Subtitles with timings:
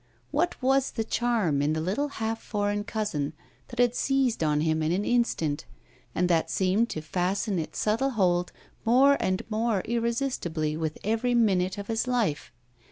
[0.31, 3.33] What was the charm in the little half foreign cousin
[3.67, 5.65] that had seized on him in an instant,
[6.15, 8.51] and that seemed to fasten its subtle hold
[8.83, 12.51] more and more irresistibly with every minute of his life?